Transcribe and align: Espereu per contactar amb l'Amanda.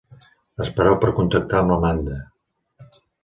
Espereu 0.63 0.95
per 1.03 1.11
contactar 1.19 1.59
amb 1.61 1.73
l'Amanda. 1.73 2.17